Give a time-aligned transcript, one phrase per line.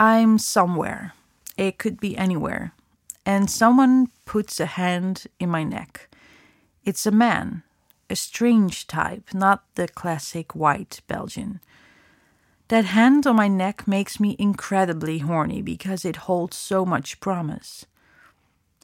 [0.00, 1.14] I'm somewhere,
[1.56, 2.72] it could be anywhere,
[3.26, 6.08] and someone puts a hand in my neck.
[6.84, 7.64] It's a man,
[8.08, 11.60] a strange type, not the classic white Belgian.
[12.68, 17.84] That hand on my neck makes me incredibly horny because it holds so much promise.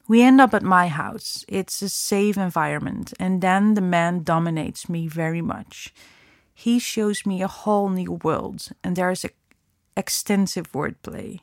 [0.09, 1.45] We end up at my house.
[1.47, 5.95] It's a safe environment, and then the man dominates me very much.
[6.53, 9.31] He shows me a whole new world, and there is a
[9.97, 11.41] extensive wordplay.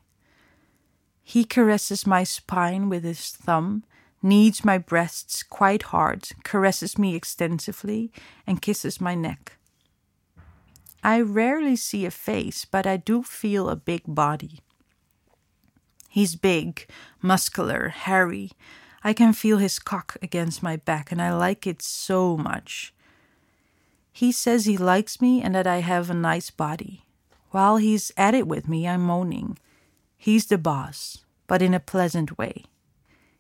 [1.24, 3.84] He caresses my spine with his thumb,
[4.22, 8.12] kneads my breasts quite hard, caresses me extensively,
[8.46, 9.58] and kisses my neck.
[11.04, 14.60] I rarely see a face, but I do feel a big body.
[16.10, 16.88] He's big,
[17.22, 18.52] muscular, hairy.
[19.04, 22.94] I can feel his cock against my back, and I like it so much.
[24.12, 27.06] He says he likes me and that I have a nice body.
[27.52, 29.58] While he's at it with me, I'm moaning.
[30.18, 32.64] He's the boss, but in a pleasant way.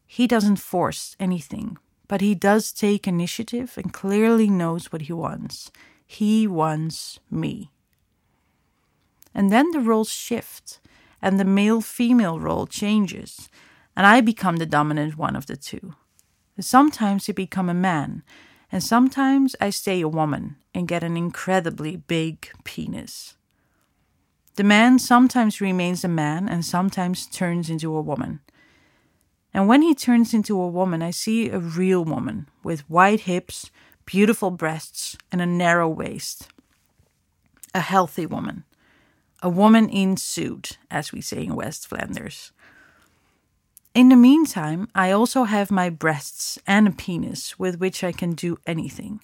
[0.05, 1.77] He doesn't force anything,
[2.09, 5.71] but he does take initiative and clearly knows what he wants.
[6.05, 7.71] He wants me.
[9.33, 10.81] And then the roles shift,
[11.21, 13.47] and the male female role changes,
[13.95, 15.95] and I become the dominant one of the two.
[16.59, 18.23] Sometimes I become a man,
[18.71, 23.36] and sometimes I stay a woman and get an incredibly big penis.
[24.62, 28.42] The man sometimes remains a man and sometimes turns into a woman.
[29.56, 33.72] And when he turns into a woman, I see a real woman with wide hips,
[34.06, 36.48] beautiful breasts, and a narrow waist.
[37.73, 38.64] A healthy woman.
[39.42, 42.52] A woman in suit, as we say in West Flanders.
[43.95, 48.34] In the meantime, I also have my breasts and a penis with which I can
[48.34, 49.22] do anything.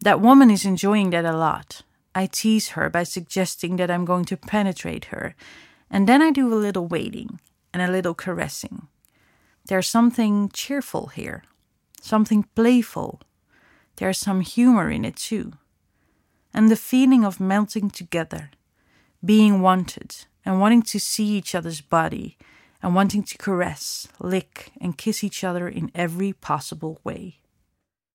[0.00, 1.84] That woman is enjoying that a lot.
[2.14, 5.34] I tease her by suggesting that I'm going to penetrate her,
[5.90, 7.40] and then I do a little waiting
[7.72, 8.88] and a little caressing.
[9.66, 11.44] There's something cheerful here,
[12.00, 13.20] something playful,
[13.96, 15.52] there's some humor in it too.
[16.52, 18.50] And the feeling of melting together,
[19.24, 22.36] being wanted, and wanting to see each other's body,
[22.82, 27.40] and wanting to caress, lick, and kiss each other in every possible way.